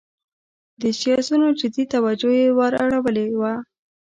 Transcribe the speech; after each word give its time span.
د 0.81 0.83
سیاسینو 0.99 1.47
جدي 1.59 1.83
توجه 1.93 2.31
یې 2.39 2.47
وراړولې 2.57 3.27
وه. 3.39 3.53